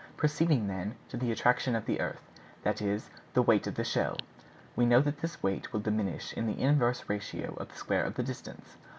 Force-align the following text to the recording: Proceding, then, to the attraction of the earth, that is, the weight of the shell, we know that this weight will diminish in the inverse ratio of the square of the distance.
Proceding, 0.17 0.65
then, 0.65 0.95
to 1.09 1.15
the 1.17 1.31
attraction 1.31 1.75
of 1.75 1.85
the 1.85 1.99
earth, 2.01 2.27
that 2.63 2.81
is, 2.81 3.11
the 3.35 3.43
weight 3.43 3.67
of 3.67 3.75
the 3.75 3.83
shell, 3.83 4.17
we 4.75 4.83
know 4.83 4.99
that 4.99 5.19
this 5.19 5.43
weight 5.43 5.71
will 5.71 5.79
diminish 5.79 6.33
in 6.33 6.47
the 6.47 6.59
inverse 6.59 7.03
ratio 7.07 7.53
of 7.57 7.69
the 7.69 7.75
square 7.75 8.05
of 8.05 8.15
the 8.15 8.23
distance. 8.23 8.77